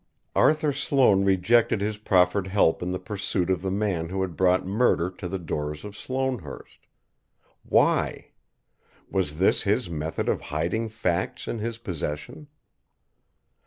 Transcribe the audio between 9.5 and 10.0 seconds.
his